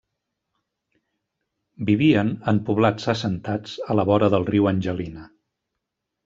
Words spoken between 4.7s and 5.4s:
Angelina.